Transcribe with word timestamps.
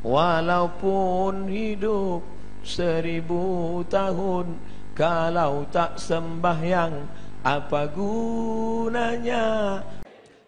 Walaupun 0.00 1.44
hidup 1.48 2.24
seribu 2.64 3.80
tahun 3.92 4.56
Kalau 4.96 5.68
tak 5.68 6.00
sembahyang 6.00 7.04
apa 7.40 7.88
gunanya 7.92 9.80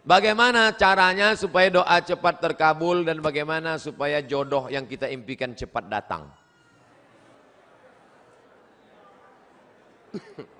Bagaimana 0.02 0.74
caranya 0.74 1.38
supaya 1.38 1.70
doa 1.70 1.96
cepat 2.02 2.42
terkabul 2.42 3.06
dan 3.06 3.22
bagaimana 3.22 3.78
supaya 3.78 4.18
jodoh 4.18 4.66
yang 4.66 4.82
kita 4.82 5.06
impikan 5.06 5.54
cepat 5.54 5.86
datang? 5.86 6.26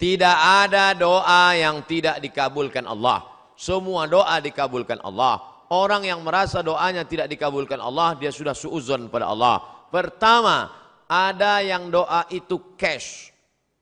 Tidak 0.00 0.38
ada 0.64 0.96
doa 0.96 1.52
yang 1.54 1.84
tidak 1.84 2.18
dikabulkan 2.24 2.88
Allah. 2.88 3.22
Semua 3.54 4.08
doa 4.08 4.40
dikabulkan 4.42 4.98
Allah. 5.04 5.51
Orang 5.72 6.04
yang 6.04 6.20
merasa 6.20 6.60
doanya 6.60 7.08
tidak 7.08 7.32
dikabulkan 7.32 7.80
Allah, 7.80 8.12
dia 8.20 8.28
sudah 8.28 8.52
suuzon 8.52 9.08
pada 9.08 9.32
Allah. 9.32 9.88
Pertama, 9.88 10.68
ada 11.08 11.64
yang 11.64 11.88
doa 11.88 12.28
itu 12.28 12.76
cash 12.76 13.32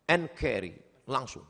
and 0.07 0.31
carry, 0.39 0.79
langsung. 1.11 1.43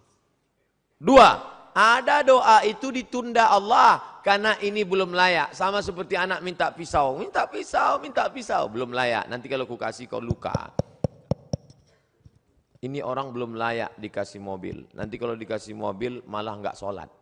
Dua, 0.97 1.29
ada 1.77 2.25
doa 2.25 2.65
itu 2.65 2.89
ditunda 2.89 3.53
Allah 3.53 4.21
karena 4.25 4.57
ini 4.65 4.81
belum 4.81 5.13
layak. 5.13 5.53
Sama 5.53 5.85
seperti 5.85 6.17
anak 6.17 6.41
minta 6.41 6.73
pisau, 6.73 7.21
minta 7.21 7.45
pisau, 7.45 8.01
minta 8.01 8.25
pisau, 8.33 8.65
belum 8.73 8.97
layak. 8.97 9.29
Nanti 9.29 9.45
kalau 9.45 9.69
ku 9.69 9.77
kasih 9.77 10.09
kau 10.09 10.25
luka. 10.25 10.73
Ini 12.81 13.05
orang 13.05 13.29
belum 13.29 13.61
layak 13.61 14.01
dikasih 14.01 14.41
mobil. 14.41 14.89
Nanti 14.97 15.21
kalau 15.21 15.37
dikasih 15.37 15.77
mobil 15.77 16.25
malah 16.25 16.57
nggak 16.57 16.81
sholat. 16.81 17.13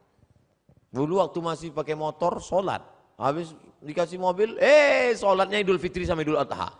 Dulu 0.95 1.19
waktu 1.19 1.39
masih 1.43 1.69
pakai 1.75 1.99
motor 1.99 2.39
sholat. 2.39 2.98
Habis 3.19 3.51
dikasih 3.83 4.23
mobil, 4.23 4.55
eh 4.63 5.11
sholatnya 5.19 5.59
Idul 5.59 5.83
Fitri 5.83 6.07
sama 6.07 6.23
Idul 6.23 6.39
Adha. 6.39 6.71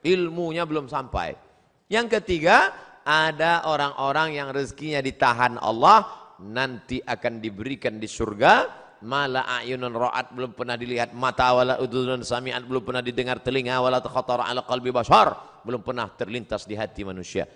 Ilmunya 0.00 0.64
belum 0.64 0.88
sampai. 0.88 1.36
Yang 1.92 2.16
ketiga, 2.20 2.72
ada 3.04 3.68
orang-orang 3.68 4.40
yang 4.40 4.48
rezekinya 4.48 5.04
ditahan 5.04 5.60
Allah, 5.60 6.32
nanti 6.40 6.96
akan 7.04 7.44
diberikan 7.44 8.00
di 8.00 8.08
surga. 8.08 8.84
Mala 8.98 9.46
ayunun 9.46 9.94
ra'at 9.94 10.34
belum 10.34 10.58
pernah 10.58 10.74
dilihat 10.74 11.14
mata 11.14 11.54
wala 11.54 11.78
udhunun 11.78 12.26
sami'at 12.26 12.66
belum 12.66 12.82
pernah 12.82 12.98
didengar 12.98 13.38
telinga 13.38 13.78
wala 13.78 14.02
takhatara 14.02 14.42
ala 14.42 14.66
qalbi 14.66 14.90
bashar 14.90 15.62
belum 15.62 15.86
pernah 15.86 16.10
terlintas 16.10 16.66
di 16.66 16.74
hati 16.74 17.06
manusia. 17.06 17.46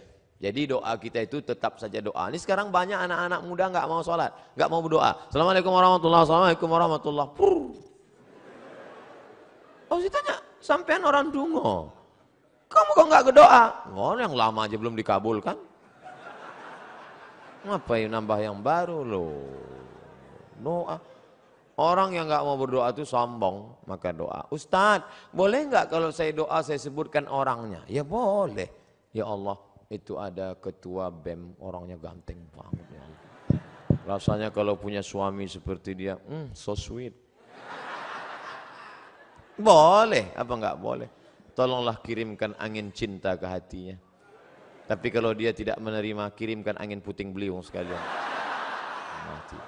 Jadi 0.42 0.74
doa 0.74 0.90
kita 0.98 1.22
itu 1.22 1.38
tetap 1.38 1.78
saja 1.78 2.02
doa. 2.02 2.26
Ini 2.26 2.34
sekarang 2.34 2.74
banyak 2.74 2.98
anak-anak 2.98 3.40
muda 3.46 3.70
nggak 3.70 3.86
mau 3.86 4.02
sholat, 4.02 4.34
nggak 4.58 4.66
mau 4.66 4.82
berdoa. 4.82 5.14
Assalamualaikum 5.30 5.70
warahmatullahi 5.70 6.22
Assalamualaikum 6.26 6.66
warahmatullahi 6.66 7.30
Pur. 7.38 7.54
Oh, 9.86 10.02
saya 10.02 10.10
tanya, 10.10 10.36
sampean 10.58 11.06
orang 11.06 11.30
dungo. 11.30 11.94
Kamu 12.66 12.90
kok 12.90 13.06
nggak 13.06 13.24
berdoa? 13.30 13.62
Oh, 13.94 14.18
yang 14.18 14.34
lama 14.34 14.66
aja 14.66 14.74
belum 14.74 14.98
dikabulkan. 14.98 15.54
Ngapain 17.62 18.10
nambah 18.10 18.38
yang 18.42 18.58
baru 18.58 19.06
loh? 19.06 19.46
Doa. 20.58 20.98
Orang 21.78 22.18
yang 22.18 22.26
nggak 22.26 22.42
mau 22.42 22.58
berdoa 22.58 22.90
itu 22.90 23.06
sombong, 23.06 23.78
maka 23.86 24.10
doa. 24.10 24.42
Ustadz, 24.50 25.30
boleh 25.30 25.70
nggak 25.70 25.86
kalau 25.86 26.10
saya 26.10 26.34
doa 26.34 26.58
saya 26.66 26.82
sebutkan 26.82 27.30
orangnya? 27.30 27.86
Ya 27.86 28.02
boleh. 28.02 28.66
Ya 29.12 29.28
Allah, 29.28 29.54
itu 29.92 30.16
ada 30.16 30.56
ketua 30.56 31.12
BEM 31.12 31.60
orangnya 31.60 32.00
ganteng 32.00 32.40
banget 32.56 32.86
ya. 32.88 33.04
Rasanya 34.08 34.48
kalau 34.48 34.80
punya 34.80 35.04
suami 35.04 35.44
seperti 35.44 35.92
dia, 35.92 36.16
hmm, 36.16 36.56
so 36.56 36.72
sweet. 36.72 37.12
Boleh, 39.60 40.32
apa 40.32 40.52
enggak 40.56 40.80
boleh? 40.80 41.08
Tolonglah 41.52 42.00
kirimkan 42.00 42.56
angin 42.56 42.88
cinta 42.90 43.36
ke 43.36 43.44
hatinya. 43.44 44.00
Tapi 44.88 45.12
kalau 45.12 45.36
dia 45.36 45.52
tidak 45.52 45.76
menerima, 45.76 46.32
kirimkan 46.32 46.80
angin 46.80 47.04
puting 47.04 47.30
beliung 47.30 47.60
sekalian. 47.60 48.00
Mati. 49.28 49.58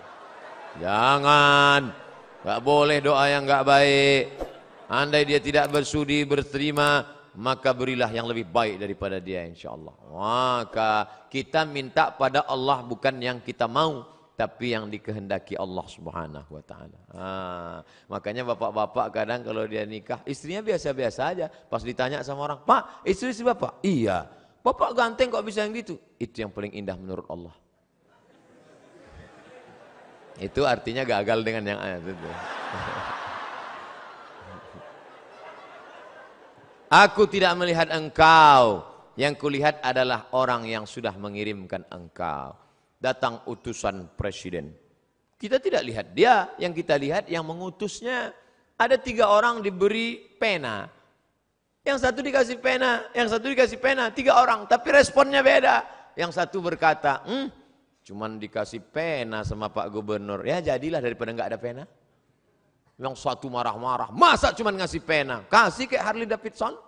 Jangan, 0.81 1.93
enggak 2.43 2.61
boleh 2.65 2.99
doa 3.05 3.25
yang 3.29 3.45
enggak 3.45 3.63
baik. 3.69 4.25
Andai 4.89 5.29
dia 5.29 5.39
tidak 5.39 5.69
bersudi 5.69 6.25
berterima, 6.25 7.05
maka 7.35 7.75
berilah 7.75 8.11
yang 8.11 8.31
lebih 8.31 8.47
baik 8.47 8.79
daripada 8.79 9.19
dia 9.19 9.43
insya 9.43 9.75
Allah. 9.75 9.95
Maka 10.11 10.91
kita 11.27 11.67
minta 11.67 12.15
pada 12.15 12.47
Allah 12.47 12.87
bukan 12.87 13.19
yang 13.19 13.43
kita 13.43 13.67
mau, 13.67 14.07
tapi 14.39 14.75
yang 14.75 14.87
dikehendaki 14.87 15.59
Allah 15.59 15.87
Subhanahu 15.87 16.51
wa 16.51 16.63
taala. 16.63 16.99
Makanya 18.07 18.43
bapak-bapak 18.55 19.07
kadang 19.11 19.43
kalau 19.43 19.67
dia 19.67 19.83
nikah, 19.83 20.23
istrinya 20.27 20.63
biasa-biasa 20.63 21.21
aja. 21.35 21.47
Pas 21.51 21.83
ditanya 21.83 22.23
sama 22.23 22.47
orang, 22.47 22.63
"Pak, 22.63 23.07
istri 23.07 23.35
si 23.35 23.43
Bapak?" 23.43 23.83
"Iya." 23.83 24.31
"Bapak 24.63 24.95
ganteng 24.95 25.31
kok 25.35 25.43
bisa 25.43 25.67
yang 25.67 25.75
gitu?" 25.75 25.99
Itu 26.19 26.47
yang 26.47 26.51
paling 26.55 26.71
indah 26.75 26.95
menurut 26.95 27.27
Allah. 27.31 27.55
Itu 30.39 30.67
artinya 30.67 31.07
gagal 31.07 31.47
dengan 31.47 31.63
yang 31.63 31.79
ayat 31.79 32.03
itu. 32.03 32.31
Aku 36.95 37.27
tidak 37.27 37.59
melihat 37.59 37.91
engkau. 37.91 38.87
Yang 39.19 39.43
kulihat 39.43 39.83
adalah 39.83 40.31
orang 40.31 40.63
yang 40.63 40.87
sudah 40.87 41.11
mengirimkan 41.19 41.83
engkau. 41.91 42.55
Datang 43.03 43.43
utusan 43.51 44.15
presiden. 44.15 44.71
Kita 45.35 45.59
tidak 45.59 45.83
lihat 45.83 46.07
dia, 46.15 46.55
yang 46.63 46.71
kita 46.71 46.95
lihat 46.95 47.27
yang 47.27 47.43
mengutusnya. 47.43 48.31
Ada 48.79 48.95
tiga 49.03 49.27
orang 49.27 49.59
diberi 49.59 50.23
pena. 50.39 50.87
Yang 51.83 51.99
satu 52.07 52.23
dikasih 52.23 52.63
pena, 52.63 53.11
yang 53.11 53.27
satu 53.27 53.51
dikasih 53.51 53.79
pena, 53.83 54.15
tiga 54.15 54.39
orang. 54.39 54.71
Tapi 54.71 54.95
responnya 54.95 55.43
beda. 55.43 55.77
Yang 56.15 56.39
satu 56.39 56.63
berkata, 56.63 57.27
hmm, 57.27 57.47
cuman 58.07 58.39
dikasih 58.39 58.83
pena 58.95 59.43
sama 59.43 59.67
Pak 59.67 59.91
Gubernur. 59.91 60.47
Ya 60.47 60.63
jadilah 60.63 61.03
daripada 61.03 61.35
nggak 61.35 61.49
ada 61.51 61.59
pena. 61.59 61.83
Yang 62.95 63.27
satu 63.27 63.51
marah-marah, 63.51 64.15
masa 64.15 64.55
cuma 64.55 64.71
ngasih 64.71 65.03
pena? 65.03 65.43
Kasih 65.51 65.91
kayak 65.91 66.05
Harley 66.07 66.31
Davidson. 66.31 66.79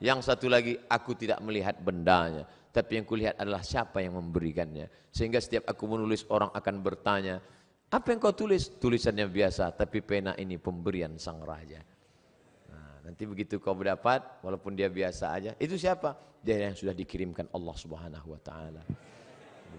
Yang 0.00 0.28
satu 0.28 0.48
lagi, 0.48 0.76
aku 0.88 1.12
tidak 1.16 1.40
melihat 1.44 1.76
bendanya. 1.80 2.48
Tapi 2.72 3.00
yang 3.00 3.06
kulihat 3.08 3.40
adalah 3.40 3.64
siapa 3.64 4.04
yang 4.04 4.20
memberikannya. 4.20 4.88
Sehingga 5.08 5.40
setiap 5.40 5.68
aku 5.68 5.84
menulis 5.88 6.28
orang 6.28 6.52
akan 6.52 6.74
bertanya, 6.84 7.40
apa 7.88 8.06
yang 8.12 8.20
kau 8.20 8.36
tulis? 8.36 8.76
Tulisannya 8.76 9.24
biasa, 9.28 9.72
tapi 9.72 10.04
pena 10.04 10.36
ini 10.36 10.60
pemberian 10.60 11.16
sang 11.16 11.40
raja. 11.40 11.80
Nah, 12.68 13.08
nanti 13.08 13.24
begitu 13.24 13.56
kau 13.56 13.72
berdapat, 13.72 14.44
walaupun 14.44 14.76
dia 14.76 14.92
biasa 14.92 15.24
aja, 15.32 15.50
itu 15.56 15.76
siapa? 15.80 16.16
Dia 16.44 16.68
yang 16.68 16.76
sudah 16.76 16.92
dikirimkan 16.92 17.48
Allah 17.52 17.76
subhanahu 17.76 18.32
wa 18.32 18.40
ta'ala. 18.44 18.82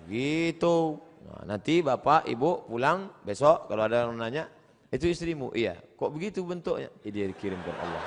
Begitu. 0.06 1.07
Nah, 1.28 1.44
nanti 1.44 1.84
bapak, 1.84 2.24
ibu 2.32 2.64
pulang 2.72 3.12
besok 3.28 3.68
kalau 3.68 3.84
ada 3.84 4.08
yang 4.08 4.16
nanya, 4.16 4.48
itu 4.88 5.12
istrimu? 5.12 5.52
Iya. 5.52 5.76
Kok 5.76 6.12
begitu 6.16 6.40
bentuknya? 6.48 6.88
Ini 7.04 7.10
dia 7.12 7.26
dikirimkan 7.28 7.76
Allah. 7.76 8.04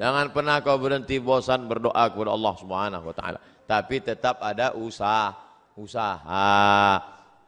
Jangan 0.00 0.32
pernah 0.32 0.64
kau 0.64 0.80
berhenti 0.80 1.20
bosan 1.20 1.68
berdoa 1.68 2.08
kepada 2.08 2.32
Allah 2.32 2.54
Subhanahu 2.56 3.04
wa 3.04 3.14
taala. 3.14 3.38
Tapi 3.68 4.00
tetap 4.00 4.40
ada 4.40 4.72
usaha, 4.72 5.36
usaha. 5.76 6.96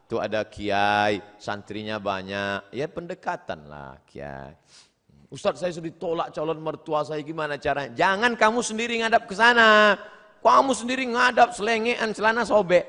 Itu 0.05 0.21
ada 0.21 0.45
kiai, 0.45 1.17
santrinya 1.41 1.97
banyak. 1.97 2.69
Ya 2.71 2.85
pendekatan 2.85 3.67
lah 3.67 3.97
kiai. 4.05 4.53
Ustaz 5.33 5.57
saya 5.57 5.73
sudah 5.73 5.89
ditolak 5.89 6.29
calon 6.29 6.61
mertua 6.61 7.01
saya 7.01 7.17
gimana 7.25 7.57
caranya? 7.57 7.89
Jangan 7.97 8.37
kamu 8.37 8.61
sendiri 8.61 9.01
ngadap 9.01 9.25
ke 9.25 9.33
sana. 9.33 9.97
Kamu 10.45 10.77
sendiri 10.77 11.09
ngadap 11.09 11.57
selengean 11.57 12.13
celana 12.13 12.45
sobek. 12.45 12.85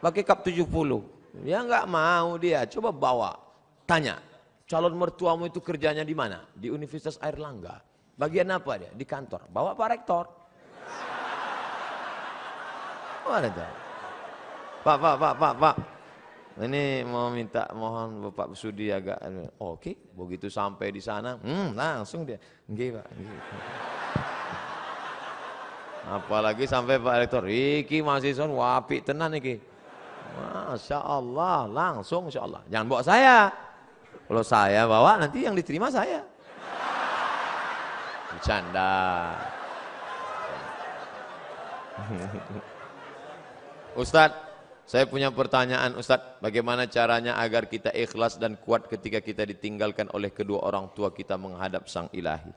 Pakai 0.00 0.24
kap 0.24 0.40
70. 0.40 1.44
Ya 1.44 1.60
enggak 1.60 1.84
mau 1.84 2.40
dia, 2.40 2.64
coba 2.64 2.96
bawa. 2.96 3.36
Tanya, 3.84 4.16
calon 4.64 4.96
mertuamu 4.96 5.44
itu 5.44 5.60
kerjanya 5.60 6.00
di 6.00 6.16
mana? 6.16 6.48
Di 6.56 6.72
Universitas 6.72 7.20
Air 7.20 7.36
Langga. 7.44 7.76
Bagian 8.16 8.48
apa 8.48 8.80
dia? 8.80 8.88
Di 8.96 9.04
kantor. 9.04 9.52
Bawa 9.52 9.76
Pak 9.76 9.88
Rektor. 9.92 10.24
Mana 13.26 13.50
Pak, 14.86 14.96
pak, 15.02 15.14
pak, 15.18 15.34
pak, 15.36 15.54
pak. 15.58 15.95
Ini 16.56 17.04
mau 17.04 17.28
minta 17.28 17.68
mohon 17.76 18.32
Bapak 18.32 18.56
Sudi 18.56 18.88
agak 18.88 19.20
oh, 19.60 19.76
oke, 19.76 19.76
okay. 19.76 19.94
begitu 20.16 20.48
sampai 20.48 20.88
di 20.88 21.04
sana, 21.04 21.36
hmm, 21.36 21.76
langsung 21.76 22.24
dia, 22.24 22.40
nggih 22.64 22.96
Pak. 22.96 23.06
Apalagi 26.16 26.64
sampai 26.64 26.96
Pak 26.96 27.16
Rektor, 27.20 27.44
iki 27.52 28.00
mahasiswa 28.00 28.48
wapi 28.48 29.04
tenan 29.04 29.36
iki. 29.36 29.60
Masya 30.36 31.00
Allah, 31.04 31.68
langsung 31.68 32.32
Masya 32.32 32.40
Allah. 32.40 32.64
Jangan 32.72 32.86
bawa 32.88 33.02
saya. 33.04 33.52
Kalau 34.24 34.40
saya 34.40 34.88
bawa 34.88 35.20
nanti 35.20 35.44
yang 35.44 35.52
diterima 35.52 35.92
saya. 35.92 36.24
Bercanda. 38.32 38.96
Ustadz, 44.00 44.45
saya 44.86 45.02
punya 45.10 45.34
pertanyaan 45.34 45.98
Ustadz, 45.98 46.38
bagaimana 46.38 46.86
caranya 46.86 47.34
agar 47.42 47.66
kita 47.66 47.90
ikhlas 47.90 48.38
dan 48.38 48.54
kuat 48.54 48.86
ketika 48.86 49.18
kita 49.18 49.42
ditinggalkan 49.42 50.06
oleh 50.14 50.30
kedua 50.30 50.62
orang 50.62 50.94
tua 50.94 51.10
kita 51.10 51.34
menghadap 51.34 51.90
sang 51.90 52.06
ilahi? 52.14 52.54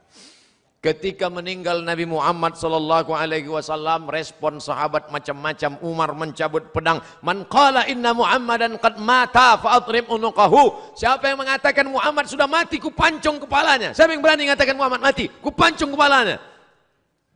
Ketika 0.80 1.28
meninggal 1.28 1.84
Nabi 1.84 2.08
Muhammad 2.08 2.56
sallallahu 2.56 3.12
alaihi 3.12 3.52
wasallam 3.52 4.08
respon 4.08 4.64
sahabat 4.64 5.12
macam-macam. 5.12 5.76
Umar 5.84 6.16
mencabut 6.16 6.72
pedang. 6.72 7.04
Man 7.20 7.44
qala 7.52 7.84
inna 7.84 8.16
Muhammadan 8.16 8.80
qad 8.80 8.96
mata 8.96 9.60
fa 9.60 9.76
atrib 9.76 10.08
unuqahu. 10.08 10.96
Siapa 10.96 11.28
yang 11.28 11.44
mengatakan 11.44 11.84
Muhammad 11.84 12.32
sudah 12.32 12.48
mati 12.48 12.80
ku 12.80 12.88
pancung 12.96 13.36
kepalanya? 13.36 13.92
Siapa 13.92 14.16
yang 14.16 14.24
berani 14.24 14.48
mengatakan 14.48 14.72
Muhammad 14.72 15.04
mati 15.04 15.28
ku 15.28 15.52
pancung 15.52 15.92
kepalanya? 15.92 16.40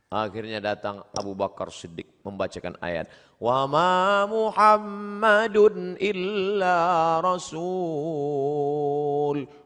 Akhirnya 0.09 0.57
datang 0.57 1.05
Abu 1.13 1.37
Bakar 1.37 1.69
Siddiq 1.69 2.25
membacakan 2.25 2.81
ayat 2.81 3.05
ma 3.45 4.25
Muhammadun 4.25 5.99
illa 6.01 6.77
rasul 7.21 7.57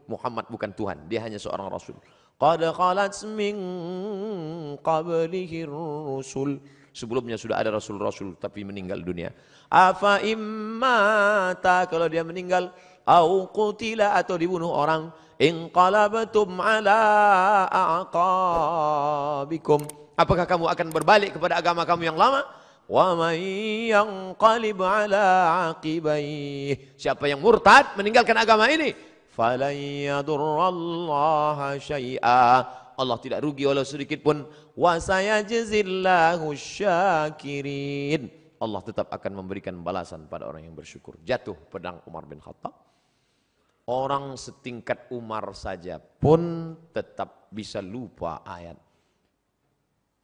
Muhammad 0.04 0.44
bukan 0.52 0.76
Tuhan 0.76 1.08
dia 1.08 1.24
hanya 1.24 1.40
seorang 1.40 1.72
rasul 1.72 1.96
Qad 2.40 2.64
khalat 2.72 3.20
min 3.36 3.52
qablihi 4.80 5.68
rusul. 5.68 6.56
Sebelumnya 6.90 7.36
sudah 7.36 7.60
ada 7.60 7.68
rasul-rasul 7.68 8.40
tapi 8.40 8.64
meninggal 8.64 9.04
dunia. 9.04 9.28
Afa 9.68 10.24
immata 10.24 11.84
kalau 11.86 12.08
dia 12.08 12.24
meninggal 12.24 12.72
au 13.04 13.44
qutila 13.52 14.16
atau 14.16 14.40
dibunuh 14.40 14.72
orang 14.72 15.12
inqalabtum 15.36 16.56
ala 16.64 16.98
aqabikum. 18.08 19.84
Apakah 20.16 20.48
kamu 20.48 20.64
akan 20.72 20.88
berbalik 20.96 21.36
kepada 21.36 21.60
agama 21.60 21.84
kamu 21.84 22.08
yang 22.08 22.16
lama? 22.16 22.40
Man 22.90 23.38
yanqalib 23.86 24.82
ala 24.82 25.26
aqibai. 25.70 26.74
Siapa 26.98 27.30
yang 27.30 27.38
murtad 27.38 27.94
meninggalkan 27.94 28.34
agama 28.34 28.66
ini, 28.66 28.90
falan 29.30 29.78
yadurrallaha 29.78 31.78
syai'a 31.78 32.66
Allah 32.98 33.18
tidak 33.22 33.46
rugi 33.46 33.64
walau 33.64 33.86
sedikit 33.86 34.26
pun. 34.26 34.42
wa 34.80 34.96
sayajzillahu 34.96 36.56
syakirin 36.56 38.32
Allah 38.60 38.82
tetap 38.84 39.08
akan 39.08 39.40
memberikan 39.40 39.72
balasan 39.80 40.28
pada 40.28 40.44
orang 40.44 40.68
yang 40.68 40.76
bersyukur. 40.76 41.16
Jatuh 41.24 41.56
pedang 41.72 42.04
Umar 42.04 42.28
bin 42.28 42.42
Khattab. 42.42 42.76
Orang 43.88 44.36
setingkat 44.36 45.08
Umar 45.14 45.48
saja 45.56 45.96
pun 45.96 46.76
tetap 46.92 47.48
bisa 47.48 47.80
lupa 47.80 48.44
ayat 48.44 48.76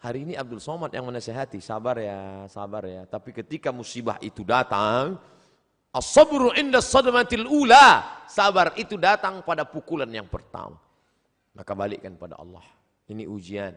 hari 0.01 0.29
ini 0.29 0.35
Abdul 0.37 0.61
Somad 0.61 0.93
yang 0.93 1.09
menasehati 1.09 1.61
sabar 1.61 1.97
ya 2.01 2.45
sabar 2.51 2.85
ya 2.85 3.03
tapi 3.09 3.33
ketika 3.33 3.73
musibah 3.73 4.21
itu 4.21 4.45
datang 4.45 5.17
As-sabru 5.97 6.53
inda 6.53 6.85
sadmatil 6.85 7.49
ula. 7.49 8.05
Sabar 8.29 8.77
itu 8.77 9.01
datang 9.01 9.41
pada 9.41 9.65
pukulan 9.65 10.09
yang 10.13 10.29
pertama. 10.29 10.77
Maka 11.57 11.73
balikkan 11.73 12.21
pada 12.21 12.37
Allah. 12.37 12.61
Ini 13.09 13.25
ujian. 13.25 13.73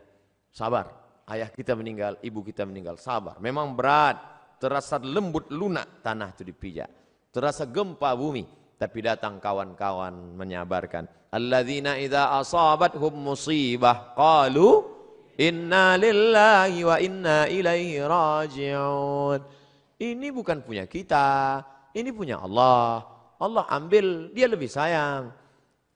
Sabar. 0.52 0.92
Ayah 1.30 1.48
kita 1.48 1.80
meninggal, 1.80 2.20
ibu 2.20 2.44
kita 2.44 2.68
meninggal. 2.68 3.00
Sabar. 3.00 3.40
Memang 3.40 3.72
berat. 3.72 4.20
Terasa 4.60 5.00
lembut 5.00 5.48
lunak 5.48 6.04
tanah 6.04 6.36
itu 6.36 6.44
dipijak. 6.44 6.92
Terasa 7.32 7.64
gempa 7.64 8.12
bumi. 8.20 8.44
Tapi 8.76 9.00
datang 9.00 9.40
kawan-kawan 9.40 10.36
menyabarkan. 10.36 11.08
Alladzina 11.32 11.96
idza 11.96 12.36
asabathum 12.36 13.16
musibah 13.16 14.12
qalu 14.18 14.89
inna 15.40 15.96
lillahi 15.96 16.80
wa 16.84 16.98
inna 17.00 17.48
ilaihi 17.48 18.04
raji'un. 18.04 19.40
Ini 20.00 20.28
bukan 20.36 20.60
punya 20.64 20.84
kita, 20.84 21.64
ini 21.96 22.12
punya 22.12 22.44
Allah. 22.44 23.08
Allah 23.40 23.64
ambil, 23.72 24.36
dia 24.36 24.52
lebih 24.52 24.68
sayang. 24.68 25.32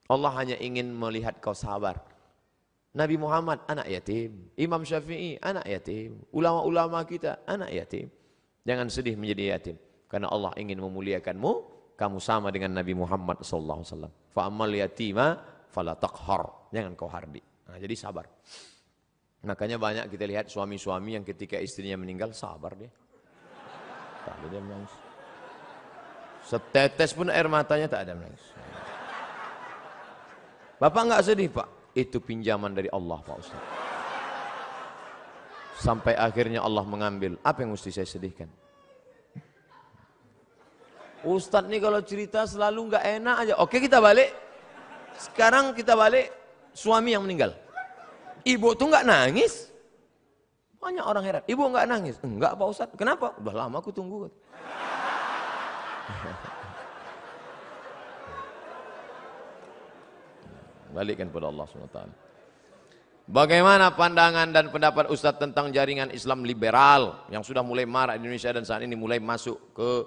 Allah 0.07 0.31
hanya 0.39 0.55
ingin 0.59 0.91
melihat 0.95 1.43
kau 1.43 1.51
sabar. 1.51 1.99
Nabi 2.93 3.19
Muhammad 3.19 3.59
anak 3.67 3.89
yatim, 3.89 4.53
Imam 4.55 4.85
Syafi'i 4.85 5.41
anak 5.41 5.65
yatim, 5.65 6.23
ulama-ulama 6.31 7.01
kita 7.03 7.41
anak 7.49 7.73
yatim. 7.73 8.07
Jangan 8.63 8.87
sedih 8.87 9.19
menjadi 9.19 9.59
yatim 9.59 9.75
karena 10.07 10.29
Allah 10.29 10.53
ingin 10.61 10.77
memuliakanmu, 10.77 11.51
kamu 11.97 12.17
sama 12.21 12.53
dengan 12.53 12.77
Nabi 12.77 12.93
Muhammad 12.93 13.41
sallallahu 13.41 13.81
alaihi 13.81 13.91
wasallam. 13.91 14.13
Yatima 14.77 15.25
fala 15.73 15.97
taqhar. 15.97 16.69
Jangan 16.69 16.93
kau 16.93 17.09
hardi. 17.09 17.41
Nah, 17.65 17.81
jadi 17.81 17.95
sabar. 17.97 18.29
Makanya 19.43 19.75
banyak 19.75 20.05
kita 20.07 20.23
lihat 20.23 20.47
suami-suami 20.47 21.19
yang 21.19 21.25
ketika 21.27 21.59
istrinya 21.59 21.99
meninggal 21.99 22.31
sabar 22.31 22.79
dia. 22.79 22.87
Tak 24.23 24.39
dia 24.47 24.63
menangis. 24.63 24.93
Setetes 26.47 27.11
pun 27.11 27.27
air 27.27 27.47
matanya 27.51 27.91
tak 27.91 28.07
ada 28.07 28.15
menangis. 28.15 28.43
Bapak 30.79 31.01
enggak 31.03 31.23
sedih 31.27 31.51
pak? 31.51 31.67
Itu 31.91 32.23
pinjaman 32.23 32.71
dari 32.71 32.87
Allah 32.91 33.19
Pak 33.19 33.35
Ustaz. 33.39 33.63
Sampai 35.79 36.15
akhirnya 36.15 36.63
Allah 36.63 36.83
mengambil. 36.87 37.35
Apa 37.43 37.67
yang 37.67 37.75
mesti 37.75 37.91
saya 37.91 38.07
sedihkan? 38.07 38.47
Ustadz 41.23 41.71
nih 41.71 41.79
kalau 41.79 41.99
cerita 42.03 42.43
selalu 42.43 42.91
enggak 42.91 43.03
enak 43.07 43.35
aja. 43.47 43.53
Oke 43.59 43.79
kita 43.79 44.03
balik. 44.03 44.31
Sekarang 45.15 45.71
kita 45.71 45.95
balik 45.95 46.31
suami 46.75 47.15
yang 47.15 47.23
meninggal. 47.23 47.62
Ibu 48.43 48.75
tuh 48.75 48.91
enggak 48.91 49.07
nangis. 49.07 49.71
Banyak 50.83 51.07
orang 51.07 51.23
heran. 51.23 51.43
Ibu 51.47 51.63
enggak 51.71 51.87
nangis. 51.87 52.19
Enggak 52.19 52.59
Pak 52.59 52.67
Ustadz. 52.67 52.99
Kenapa? 52.99 53.31
Udah 53.39 53.55
lama 53.55 53.79
aku 53.79 53.95
tunggu. 53.95 54.27
Balikkan 60.95 61.31
kepada 61.31 61.47
Allah 61.47 61.63
SWT. 61.65 61.99
Bagaimana 63.23 63.95
pandangan 63.95 64.51
dan 64.51 64.67
pendapat 64.67 65.07
Ustadz 65.07 65.39
tentang 65.39 65.71
jaringan 65.71 66.11
Islam 66.11 66.43
liberal 66.43 67.23
yang 67.31 67.39
sudah 67.39 67.63
mulai 67.63 67.87
marak 67.87 68.19
di 68.19 68.27
Indonesia 68.27 68.51
dan 68.51 68.67
saat 68.67 68.83
ini 68.83 68.99
mulai 68.99 69.23
masuk 69.23 69.71
ke 69.71 70.03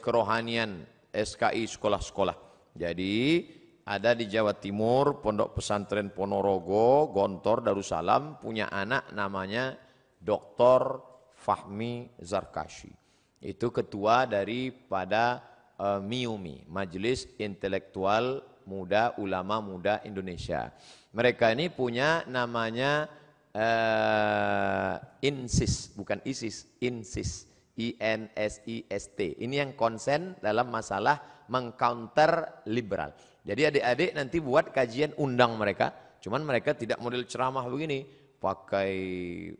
kerohanian 0.00 0.88
SKI 1.12 1.68
sekolah-sekolah. 1.68 2.32
Jadi 2.72 3.44
ada 3.90 4.14
di 4.14 4.30
Jawa 4.30 4.54
Timur 4.54 5.18
Pondok 5.18 5.58
Pesantren 5.58 6.14
Ponorogo, 6.14 7.10
Gontor, 7.10 7.66
Darussalam 7.66 8.38
punya 8.38 8.70
anak 8.70 9.10
namanya 9.10 9.74
Dr. 10.22 11.02
Fahmi 11.34 12.06
Zarkashi. 12.22 12.94
Itu 13.42 13.74
ketua 13.74 14.30
daripada 14.30 15.42
uh, 15.74 15.98
MIUMI, 15.98 16.70
Majelis 16.70 17.26
Intelektual 17.42 18.46
Muda 18.70 19.18
Ulama 19.18 19.58
Muda 19.58 19.98
Indonesia. 20.06 20.70
Mereka 21.10 21.50
ini 21.50 21.66
punya 21.66 22.22
namanya 22.30 23.10
uh, 23.50 25.02
INSIS, 25.18 25.90
bukan 25.98 26.22
ISIS, 26.22 26.70
INSIS. 26.78 27.50
I 27.80 27.96
N 27.96 28.28
S 28.36 28.60
I 28.68 28.84
S 28.92 29.08
T. 29.16 29.40
Ini 29.40 29.64
yang 29.64 29.72
konsen 29.72 30.36
dalam 30.44 30.68
masalah 30.68 31.39
mengcounter 31.50 32.62
liberal. 32.70 33.10
Jadi 33.42 33.66
adik-adik 33.66 34.10
nanti 34.14 34.38
buat 34.38 34.70
kajian 34.70 35.18
undang 35.18 35.58
mereka, 35.58 35.90
cuman 36.22 36.46
mereka 36.46 36.78
tidak 36.78 37.02
model 37.02 37.26
ceramah 37.26 37.66
begini, 37.66 38.06
pakai 38.38 38.92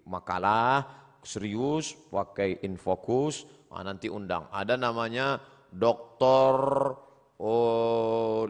makalah 0.06 0.86
serius, 1.20 1.92
pakai 2.08 2.62
infokus, 2.64 3.44
Nah, 3.70 3.86
nanti 3.86 4.10
undang. 4.10 4.50
Ada 4.50 4.74
namanya 4.74 5.38
Dokter 5.70 6.54
oh, 7.38 8.42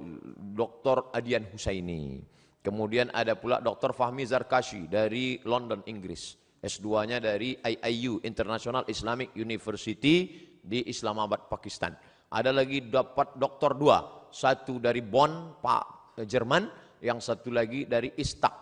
Dokter 0.57 1.13
Adian 1.13 1.45
Husaini. 1.53 2.25
Kemudian 2.65 3.13
ada 3.13 3.37
pula 3.37 3.61
Dokter 3.61 3.93
Fahmi 3.93 4.25
Zarkashi 4.25 4.89
dari 4.89 5.41
London, 5.45 5.85
Inggris. 5.89 6.41
S2-nya 6.61 7.25
dari 7.25 7.57
IIU, 7.57 8.21
International 8.21 8.85
Islamic 8.85 9.33
University 9.33 10.29
di 10.61 10.85
Islamabad, 10.93 11.49
Pakistan. 11.49 11.97
Ada 12.31 12.55
lagi 12.55 12.87
dapat 12.87 13.35
dokter 13.35 13.75
dua, 13.75 14.31
satu 14.31 14.79
dari 14.79 15.03
Bonn, 15.03 15.59
Pak 15.59 16.15
Jerman, 16.23 16.63
yang 17.03 17.19
satu 17.19 17.51
lagi 17.51 17.91
dari 17.91 18.15
Istak. 18.15 18.55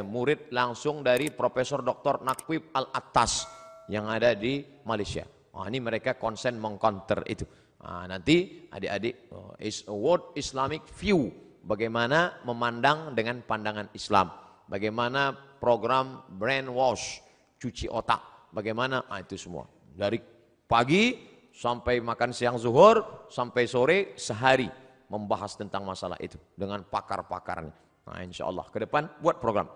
Murid 0.00 0.48
langsung 0.48 1.04
dari 1.04 1.28
Profesor 1.28 1.84
Dr. 1.84 2.24
Nakwib 2.24 2.72
Al-Attas 2.72 3.44
yang 3.92 4.08
ada 4.08 4.32
di 4.32 4.64
Malaysia. 4.88 5.28
Oh, 5.52 5.68
ini 5.68 5.76
mereka 5.76 6.16
konsen 6.16 6.56
mengcounter 6.56 7.20
itu. 7.28 7.44
Nah, 7.84 8.08
nanti 8.08 8.64
adik-adik 8.72 9.28
oh, 9.28 9.52
is 9.60 9.84
a 9.84 9.92
word 9.92 10.32
Islamic 10.32 10.80
view. 10.96 11.28
Bagaimana 11.60 12.40
memandang 12.48 13.12
dengan 13.12 13.44
pandangan 13.44 13.92
Islam. 13.92 14.32
Bagaimana 14.72 15.36
program 15.60 16.24
brainwash, 16.32 17.20
cuci 17.60 17.92
otak. 17.92 18.48
Bagaimana, 18.56 19.04
nah, 19.04 19.20
itu 19.20 19.36
semua. 19.36 19.68
Dari 19.92 20.16
pagi 20.64 21.29
sampai 21.50 21.98
makan 22.00 22.30
siang 22.30 22.56
zuhur, 22.56 23.26
sampai 23.30 23.66
sore 23.66 23.98
sehari 24.16 24.70
membahas 25.10 25.58
tentang 25.58 25.82
masalah 25.82 26.16
itu. 26.22 26.38
Dengan 26.54 26.86
pakar-pakarnya. 26.86 27.74
Nah 28.10 28.20
insya 28.24 28.48
Allah 28.48 28.66
ke 28.70 28.78
depan 28.82 29.06
buat 29.22 29.38
program. 29.38 29.68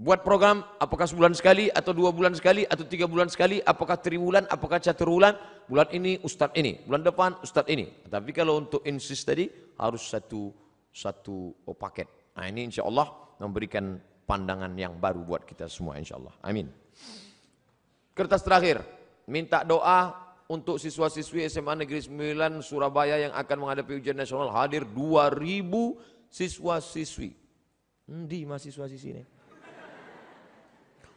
Buat 0.00 0.24
program 0.24 0.64
apakah 0.80 1.04
sebulan 1.04 1.36
sekali 1.36 1.68
atau 1.68 1.92
dua 1.92 2.08
bulan 2.08 2.32
sekali 2.32 2.64
atau 2.64 2.88
tiga 2.88 3.04
bulan 3.04 3.28
sekali, 3.28 3.60
apakah 3.60 4.00
triwulan, 4.00 4.48
apakah 4.48 4.80
caturwulan, 4.80 5.36
bulan 5.68 5.92
ini 5.92 6.16
ustadz 6.24 6.56
ini, 6.56 6.80
bulan 6.88 7.04
depan 7.04 7.36
ustadz 7.44 7.68
ini. 7.68 8.08
Tapi 8.08 8.32
kalau 8.32 8.64
untuk 8.64 8.80
insist 8.88 9.28
tadi 9.28 9.44
harus 9.76 10.00
satu 10.08 10.56
satu 10.88 11.52
oh, 11.68 11.76
paket. 11.76 12.08
Nah 12.32 12.48
ini 12.48 12.72
insya 12.72 12.88
Allah 12.88 13.12
memberikan 13.44 14.00
pandangan 14.24 14.72
yang 14.72 14.96
baru 14.96 15.20
buat 15.20 15.44
kita 15.44 15.68
semua 15.68 16.00
insya 16.00 16.16
Allah. 16.16 16.32
Amin. 16.40 16.72
Kertas 18.16 18.40
terakhir, 18.40 18.80
minta 19.28 19.68
doa 19.68 20.29
untuk 20.50 20.82
siswa-siswi 20.82 21.46
SMA 21.46 21.86
Negeri 21.86 22.02
9 22.02 22.58
Surabaya 22.66 23.22
yang 23.22 23.32
akan 23.38 23.56
menghadapi 23.62 24.02
ujian 24.02 24.18
nasional 24.18 24.50
hadir 24.50 24.82
2000 24.82 25.70
siswa-siswi. 26.26 27.30
Di 28.10 28.42
mahasiswa-siswi 28.42 29.10
ini 29.14 29.24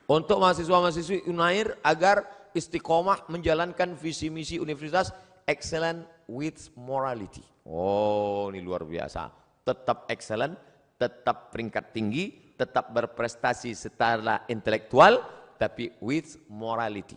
untuk 0.10 0.38
mahasiswa-mahasiswi 0.44 1.32
Unair 1.32 1.80
agar 1.82 2.28
istiqomah 2.52 3.32
menjalankan 3.32 3.96
visi 3.96 4.28
misi 4.28 4.60
universitas 4.60 5.16
excellent 5.48 6.04
with 6.28 6.72
morality. 6.76 7.44
Oh, 7.64 8.52
ini 8.52 8.60
luar 8.60 8.84
biasa. 8.84 9.32
Tetap 9.64 10.12
excellent, 10.12 10.60
tetap 11.00 11.56
peringkat 11.56 11.96
tinggi, 11.96 12.56
tetap 12.60 12.92
berprestasi 12.92 13.72
secara 13.72 14.44
intelektual, 14.52 15.24
tapi 15.56 15.96
with 16.04 16.36
morality. 16.52 17.16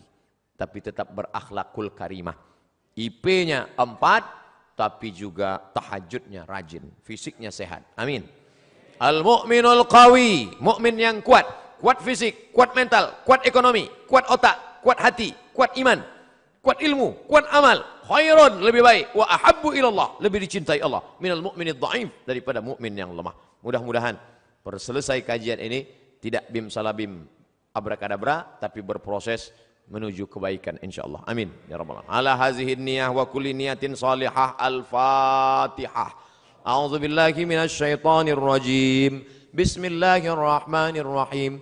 Tapi 0.57 0.81
tetap 0.81 1.13
berakhlakul 1.13 1.93
karimah. 1.93 2.35
IP-nya 2.97 3.69
4, 3.77 4.73
tapi 4.73 5.13
juga 5.13 5.61
tahajudnya 5.73 6.49
rajin, 6.49 6.89
fisiknya 7.05 7.53
sehat. 7.53 7.85
Amin. 7.93 8.25
Al-mu'minul 8.97 9.85
qawi, 9.85 10.57
mukmin 10.57 10.97
yang 10.97 11.21
kuat 11.21 11.45
kuat 11.77 12.01
fisik, 12.01 12.51
kuat 12.53 12.73
mental, 12.73 13.21
kuat 13.23 13.45
ekonomi, 13.45 13.87
kuat 14.09 14.25
otak, 14.29 14.81
kuat 14.81 14.97
hati, 14.97 15.33
kuat 15.53 15.77
iman, 15.77 16.01
kuat 16.61 16.81
ilmu, 16.81 17.29
kuat 17.29 17.45
amal. 17.53 17.85
Khairun 18.07 18.63
lebih 18.63 18.81
baik 18.87 19.05
wa 19.19 19.27
ahabbu 19.27 19.75
ilallah, 19.75 20.15
lebih 20.23 20.39
dicintai 20.47 20.79
Allah 20.79 21.03
minal 21.19 21.43
mu'minid 21.43 21.75
dhaif 21.75 22.23
daripada 22.23 22.63
mukmin 22.63 22.95
yang 22.95 23.11
lemah. 23.11 23.35
Mudah-mudahan 23.59 24.15
selesai 24.63 25.23
kajian 25.23 25.59
ini 25.59 25.87
tidak 26.23 26.47
bim 26.51 26.71
salabim 26.71 27.27
abrakadabra 27.75 28.59
tapi 28.63 28.79
berproses 28.79 29.51
menuju 29.90 30.26
kebaikan 30.26 30.78
insyaallah. 30.80 31.20
Amin 31.28 31.52
ya 31.68 31.76
rabbal 31.76 31.96
alamin. 32.00 32.10
Ala 32.10 32.36
hazihi 32.36 32.76
niyah 32.76 33.12
wa 33.12 33.26
kulli 33.26 33.52
niyatin 33.52 33.96
salihah 33.98 34.56
al-Fatihah. 34.56 36.10
A'udzu 36.64 36.98
billahi 37.02 37.44
minasy 37.44 37.76
syaithanir 37.82 38.40
rajim. 38.40 39.24
Bismillahirrahmanirrahim. 39.52 41.60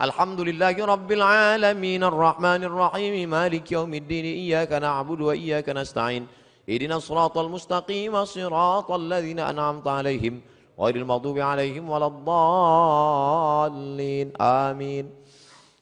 الحمد 0.00 0.40
لله 0.40 0.84
رب 0.84 1.12
العالمين 1.12 2.04
الرحمن 2.04 2.64
الرحيم 2.64 3.30
مالك 3.30 3.72
يوم 3.72 3.94
الدين 3.94 4.24
إياك 4.24 4.72
نعبد 4.72 5.20
وإياك 5.20 5.68
نستعين 5.68 6.26
اهدنا 6.68 6.96
الصراط 6.96 7.38
المستقيم 7.38 8.24
صراط 8.24 8.90
الذين 8.90 9.38
أنعمت 9.38 9.88
عليهم 9.88 10.40
غير 10.80 10.96
المغضوب 10.96 11.38
عليهم 11.38 11.90
ولا 11.90 12.06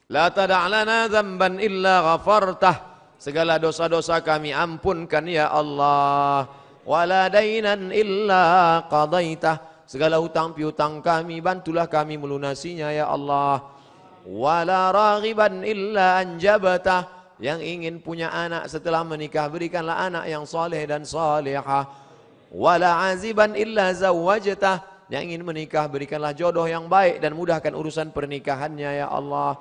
La 0.06 0.30
tada'lana 0.30 1.10
dzamban 1.10 1.58
illa 1.58 2.14
ghafartah. 2.14 2.94
Segala 3.18 3.58
dosa-dosa 3.58 4.22
kami 4.22 4.54
ampunkan 4.54 5.26
ya 5.26 5.50
Allah. 5.50 6.46
Wala 6.86 7.26
dainan 7.34 7.90
illa 7.90 8.86
qadaitah. 8.86 9.86
Segala 9.90 10.22
hutang 10.22 10.54
piutang 10.54 11.02
kami 11.02 11.42
bantulah 11.42 11.90
kami 11.90 12.22
melunasinya 12.22 12.94
ya 12.94 13.10
Allah. 13.10 13.66
Wala 14.30 14.94
raghiban 14.94 15.66
illa 15.66 16.22
anjabatah. 16.22 17.34
Yang 17.42 17.66
ingin 17.66 17.96
punya 18.00 18.30
anak 18.30 18.70
setelah 18.70 19.02
menikah 19.02 19.50
berikanlah 19.50 20.06
anak 20.06 20.30
yang 20.30 20.46
saleh 20.46 20.86
dan 20.86 21.02
salihah. 21.02 21.90
Wala 22.54 23.10
aziban 23.10 23.58
illa 23.58 23.90
zawwajtah. 23.90 25.10
Yang 25.10 25.34
ingin 25.34 25.42
menikah 25.42 25.90
berikanlah 25.90 26.38
jodoh 26.38 26.70
yang 26.70 26.86
baik 26.86 27.22
dan 27.22 27.34
mudahkan 27.34 27.74
urusan 27.74 28.14
pernikahannya 28.14 29.02
ya 29.02 29.10
Allah 29.10 29.58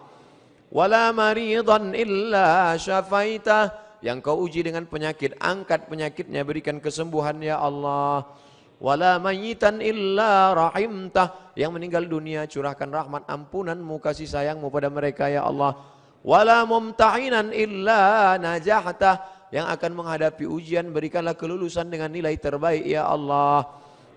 wala 0.74 1.14
maridan 1.14 1.94
illa 1.94 2.74
syafaita. 2.74 3.86
Yang 4.04 4.18
kau 4.20 4.36
uji 4.44 4.60
dengan 4.68 4.84
penyakit 4.84 5.40
angkat 5.40 5.88
penyakitnya 5.88 6.44
berikan 6.44 6.76
kesembuhan 6.76 7.40
ya 7.40 7.56
Allah. 7.56 8.28
Wala 8.76 9.16
mayitan 9.16 9.80
illa 9.80 10.52
rahimtah 10.52 11.56
yang 11.56 11.72
meninggal 11.72 12.04
dunia 12.04 12.44
curahkan 12.44 12.90
rahmat 12.92 13.24
ampunanmu 13.24 13.96
kasih 14.04 14.28
sayangmu 14.28 14.68
pada 14.68 14.92
mereka 14.92 15.32
ya 15.32 15.48
Allah. 15.48 15.80
Wala 16.20 16.68
mumtahinan 16.68 17.48
illa 17.56 18.36
najahta. 18.36 19.32
Yang 19.48 19.66
akan 19.72 19.92
menghadapi 19.96 20.44
ujian 20.50 20.90
berikanlah 20.90 21.38
kelulusan 21.38 21.88
dengan 21.88 22.12
nilai 22.12 22.36
terbaik 22.36 22.84
ya 22.84 23.08
Allah. 23.08 23.64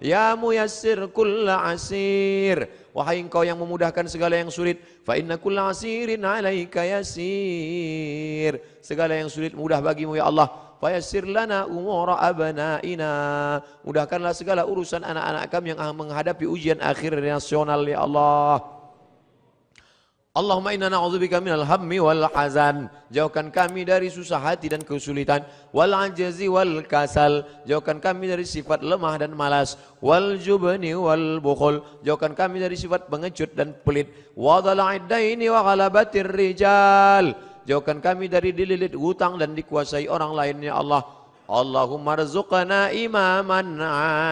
Ya 0.04 0.34
muyassir 0.36 1.00
kulla 1.14 1.64
asir 1.70 2.87
wahai 2.98 3.22
engkau 3.22 3.46
yang 3.46 3.62
memudahkan 3.62 4.10
segala 4.10 4.42
yang 4.42 4.50
sulit 4.50 4.82
fa 5.06 5.14
inna 5.14 5.38
kulla 5.38 5.70
asirin 5.70 6.26
alaika 6.26 6.82
yasir. 6.82 8.58
Segala 8.82 9.14
yang 9.14 9.30
sulit 9.30 9.54
mudah 9.54 9.78
bagimu 9.78 10.18
ya 10.18 10.26
Allah. 10.26 10.50
Fayassir 10.82 11.26
lana 11.26 11.70
umura 11.70 12.18
abnaina. 12.18 13.62
Mudahkanlah 13.86 14.34
segala 14.34 14.66
urusan 14.66 15.06
anak-anak 15.06 15.46
kami 15.54 15.74
yang 15.74 15.82
menghadapi 15.94 16.46
ujian 16.50 16.82
akhir 16.82 17.18
nasional 17.22 17.86
ya 17.86 18.02
Allah 18.02 18.77
Allahumma 20.38 20.70
inna 20.70 20.86
na'udzubika 20.94 21.42
minal 21.42 21.66
hammi 21.66 21.98
wal 21.98 22.30
hazan. 22.30 22.94
Jauhkan 23.10 23.50
kami 23.50 23.90
dari 23.90 24.14
susah 24.14 24.38
hati 24.38 24.70
dan 24.70 24.86
kesulitan. 24.86 25.42
Wal 25.74 25.90
ajazi 25.98 26.46
wal 26.46 26.86
kasal. 26.86 27.42
Jauhkan 27.66 27.98
kami 27.98 28.30
dari 28.30 28.46
sifat 28.46 28.86
lemah 28.86 29.18
dan 29.18 29.34
malas. 29.34 29.82
Wal 29.98 30.38
jubni 30.38 30.94
wal 30.94 31.42
bukhul. 31.42 31.82
Jauhkan 32.06 32.38
kami 32.38 32.62
dari 32.62 32.78
sifat 32.78 33.10
pengecut 33.10 33.58
dan 33.58 33.74
pelit. 33.82 34.14
Wa 34.38 34.62
dhala'iddaini 34.62 35.50
wa 35.50 35.66
ghalabatir 35.66 36.30
rijal. 36.30 37.34
Jauhkan 37.66 37.98
kami 37.98 38.30
dari 38.30 38.54
dililit 38.54 38.94
hutang 38.94 39.42
dan 39.42 39.58
dikuasai 39.58 40.06
orang 40.06 40.38
lain 40.38 40.70
ya 40.70 40.78
Allah. 40.78 41.02
Allahumma 41.50 42.14
rizukana 42.14 42.94
imaman 42.94 43.82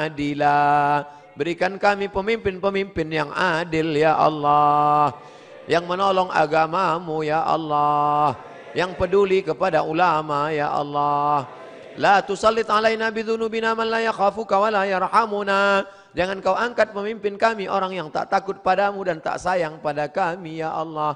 adila. 0.05 1.01
Berikan 1.33 1.81
kami 1.81 2.13
pemimpin-pemimpin 2.13 3.09
yang 3.09 3.33
adil 3.33 3.89
ya 3.97 4.13
Allah. 4.21 5.33
Yang 5.65 5.85
menolong 5.89 6.29
agamamu 6.29 7.25
ya 7.25 7.41
Allah. 7.41 8.37
Yang 8.77 8.91
peduli 9.01 9.41
kepada 9.41 9.81
ulama 9.81 10.53
ya 10.53 10.69
Allah. 10.69 11.49
La 11.95 12.19
tusallit 12.19 12.67
alaina 12.67 13.07
bidhunubina 13.07 13.71
man 13.71 13.87
la 13.87 14.03
yakhafuka 14.03 14.59
wa 14.59 14.67
la 14.67 14.83
yarhamuna. 14.83 15.87
Jangan 16.11 16.37
kau 16.43 16.55
angkat 16.55 16.91
pemimpin 16.91 17.39
kami 17.39 17.71
orang 17.71 17.95
yang 17.95 18.07
tak 18.11 18.27
takut 18.27 18.59
padamu 18.59 18.99
dan 19.07 19.23
tak 19.23 19.39
sayang 19.39 19.79
pada 19.79 20.11
kami 20.11 20.59
ya 20.59 20.75
Allah. 20.75 21.15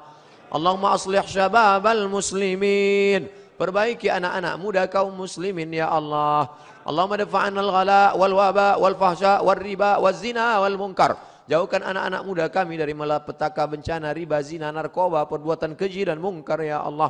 Allahumma 0.49 0.95
aslih 0.97 1.21
syababal 1.27 2.09
muslimin. 2.09 3.29
Perbaiki 3.59 4.07
anak-anak 4.07 4.55
muda 4.55 4.83
kaum 4.87 5.11
muslimin 5.11 5.67
ya 5.69 5.91
Allah. 5.91 6.47
Allahumma 6.87 7.19
dafa'an 7.19 7.53
al-ghala 7.53 8.15
wal 8.15 8.33
waba 8.33 8.79
wal 8.79 8.95
fahsya 8.95 9.43
wal 9.43 9.59
riba 9.59 9.99
wal 9.99 10.15
zina 10.15 10.63
wal 10.63 10.79
munkar. 10.79 11.28
Jauhkan 11.49 11.81
anak-anak 11.81 12.21
muda 12.29 12.45
kami 12.53 12.77
dari 12.77 12.93
malapetaka 12.93 13.65
bencana 13.65 14.13
riba, 14.13 14.37
zina, 14.45 14.69
narkoba, 14.69 15.25
perbuatan 15.25 15.73
keji 15.73 16.05
dan 16.05 16.21
mungkar 16.21 16.61
ya 16.61 16.85
Allah. 16.85 17.09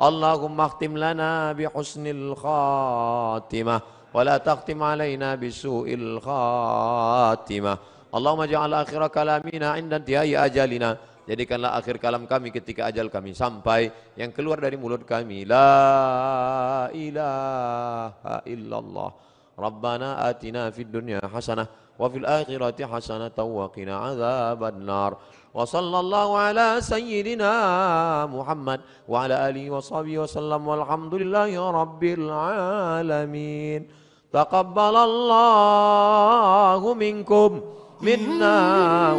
Allahumma 0.00 0.72
khtim 0.72 0.96
lana 0.96 1.52
bi 1.52 1.68
husnil 1.68 2.32
khatimah 2.40 4.08
wa 4.16 4.20
la 4.24 4.40
takhtim 4.40 4.80
alaina 4.80 5.36
bi 5.36 5.52
su'il 5.52 6.16
khatimah. 6.24 7.76
Allahumma 8.16 8.48
ja'al 8.48 8.80
akhir 8.80 9.12
kalamina 9.12 9.76
inda 9.76 10.00
intihai 10.00 10.32
ajalina. 10.32 10.96
Jadikanlah 11.28 11.76
akhir 11.76 12.00
kalam 12.00 12.24
kami 12.24 12.56
ketika 12.56 12.88
ajal 12.88 13.12
kami 13.12 13.36
sampai 13.36 13.92
yang 14.16 14.32
keluar 14.32 14.56
dari 14.56 14.80
mulut 14.80 15.04
kami 15.04 15.44
la 15.44 16.88
ilaha 16.96 18.40
illallah. 18.48 19.10
Rabbana 19.52 20.24
atina 20.24 20.72
fid 20.72 20.88
dunya 20.88 21.20
hasanah 21.20 21.85
wa 21.96 22.12
fil 22.12 22.28
akhirati 22.28 22.84
hasanah 22.84 23.32
wa 23.36 23.68
qina 23.72 24.12
adzaban 24.12 24.84
nar. 24.84 25.16
Wa 25.56 25.64
sallallahu 25.64 26.36
ala 26.36 26.84
sayyidina 26.84 28.28
Muhammad 28.28 28.84
wa 29.08 29.24
ala 29.24 29.48
alihi 29.48 29.72
wa 29.72 29.80
sahbihi 29.80 30.20
wa 30.20 30.28
sallam 30.28 30.68
walhamdulillahi 30.68 31.56
rabbil 31.56 32.28
alamin. 32.28 33.88
Taqabbalallahu 34.28 36.84
minkum 36.92 37.64
minna 38.04 39.16